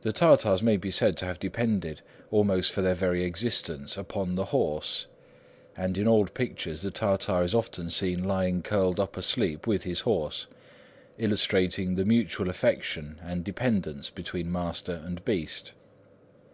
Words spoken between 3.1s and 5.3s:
existence upon the horse;